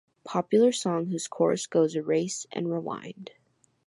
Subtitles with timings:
[0.23, 3.29] Popular song whose chorus goes ‘erase and rewind.